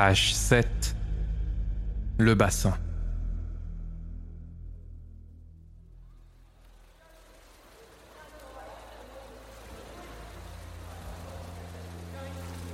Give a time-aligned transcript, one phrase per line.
[0.00, 0.94] Page 7.
[2.18, 2.72] Le bassin.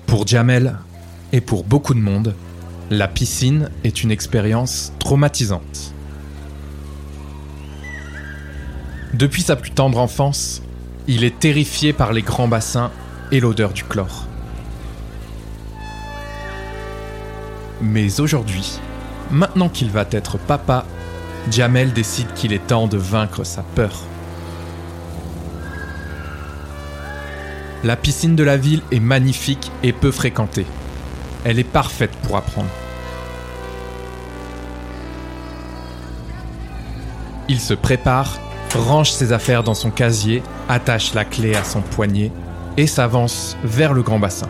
[0.07, 0.77] Pour Jamel
[1.33, 2.35] et pour beaucoup de monde,
[2.91, 5.95] la piscine est une expérience traumatisante.
[9.15, 10.61] Depuis sa plus tendre enfance,
[11.09, 12.93] il est terrifié par les grands bassins
[13.33, 14.27] et l'odeur du chlore.
[17.85, 18.81] Mais aujourd'hui,
[19.31, 20.87] maintenant qu'il va être papa,
[21.51, 23.93] Jamel décide qu'il est temps de vaincre sa peur.
[27.85, 30.65] La piscine de la ville est magnifique et peu fréquentée.
[31.45, 32.71] Elle est parfaite pour apprendre.
[37.51, 38.39] Il se prépare,
[38.75, 42.33] range ses affaires dans son casier, attache la clé à son poignet
[42.79, 44.49] et s'avance vers le grand bassin.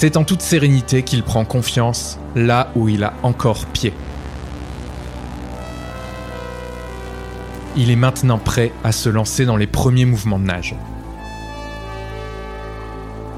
[0.00, 3.92] C'est en toute sérénité qu'il prend confiance là où il a encore pied.
[7.76, 10.74] Il est maintenant prêt à se lancer dans les premiers mouvements de nage.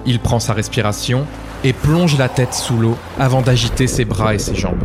[0.06, 1.26] Il prend sa respiration
[1.64, 4.84] et plonge la tête sous l'eau avant d'agiter ses bras et ses jambes.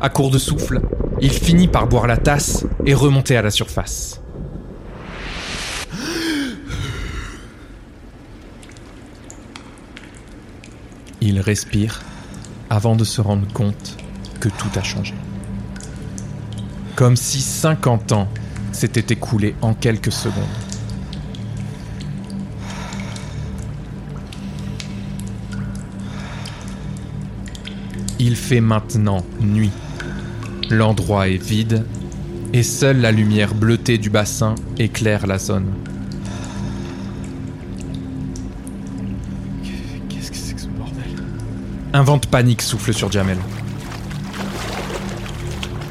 [0.00, 0.80] À court de souffle,
[1.20, 4.23] il finit par boire la tasse et remonter à la surface.
[11.26, 12.02] Il respire
[12.68, 13.96] avant de se rendre compte
[14.40, 15.14] que tout a changé.
[16.96, 18.28] Comme si 50 ans
[18.72, 20.44] s'étaient écoulés en quelques secondes.
[28.18, 29.72] Il fait maintenant nuit.
[30.68, 31.86] L'endroit est vide
[32.52, 35.72] et seule la lumière bleutée du bassin éclaire la zone.
[41.96, 43.38] Un vent de panique souffle sur Jamel.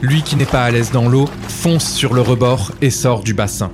[0.01, 3.33] Lui qui n'est pas à l'aise dans l'eau, fonce sur le rebord et sort du
[3.33, 3.71] bassin.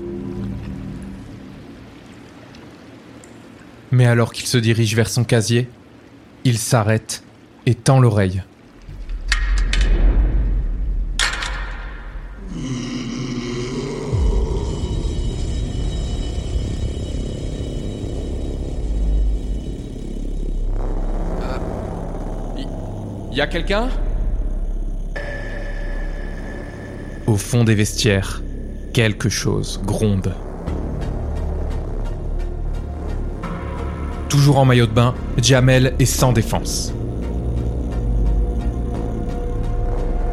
[3.90, 5.69] Mais alors qu'il se dirige vers son casier,
[6.44, 7.23] il s'arrête
[7.66, 8.44] et tend l'oreille.
[23.31, 23.90] Y a quelqu'un?
[27.28, 28.41] Au fond des vestiaires,
[28.91, 30.34] quelque chose gronde.
[34.29, 36.91] Toujours en maillot de bain, Jamel est sans défense.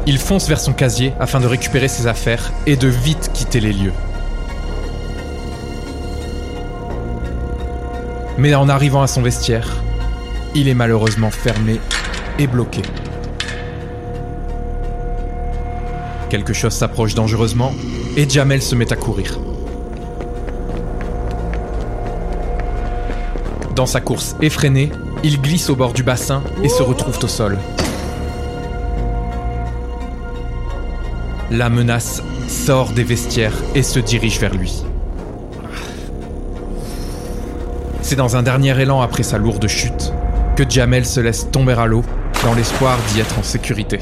[0.07, 3.73] Il fonce vers son casier afin de récupérer ses affaires et de vite quitter les
[3.73, 3.93] lieux.
[8.39, 9.83] Mais en arrivant à son vestiaire,
[10.55, 11.79] il est malheureusement fermé
[12.45, 12.83] bloqué.
[16.29, 17.73] Quelque chose s'approche dangereusement
[18.15, 19.39] et Jamel se met à courir.
[23.75, 24.91] Dans sa course effrénée,
[25.23, 27.57] il glisse au bord du bassin et se retrouve au sol.
[31.49, 34.83] La menace sort des vestiaires et se dirige vers lui.
[38.01, 40.11] C'est dans un dernier élan après sa lourde chute
[40.55, 42.03] que Jamel se laisse tomber à l'eau
[42.43, 43.99] dans l'espoir d'y être en sécurité.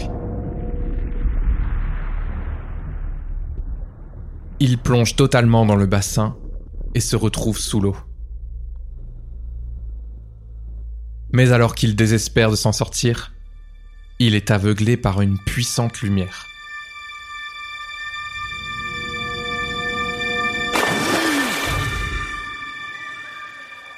[4.60, 6.38] Il plonge totalement dans le bassin
[6.94, 7.96] et se retrouve sous l'eau.
[11.32, 13.34] Mais alors qu'il désespère de s'en sortir,
[14.20, 16.46] il est aveuglé par une puissante lumière.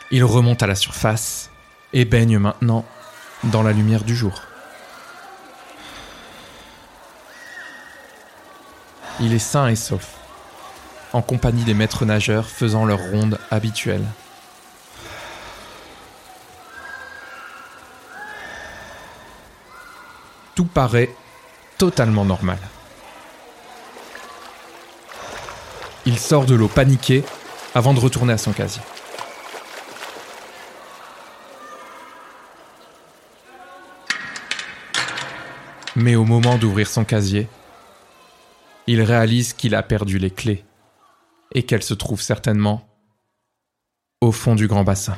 [0.10, 1.52] Il remonte à la surface
[1.94, 2.86] et baigne maintenant
[3.44, 4.42] dans la lumière du jour.
[9.20, 10.16] Il est sain et sauf,
[11.14, 14.06] en compagnie des maîtres nageurs faisant leur ronde habituelle.
[20.56, 21.10] Tout paraît
[21.78, 22.60] totalement normal.
[26.06, 27.24] Il sort de l'eau paniqué
[27.76, 28.82] avant de retourner à son casier.
[36.00, 37.48] Mais au moment d'ouvrir son casier,
[38.86, 40.64] il réalise qu'il a perdu les clés
[41.56, 42.88] et qu'elles se trouvent certainement
[44.22, 45.18] au fond du grand bassin.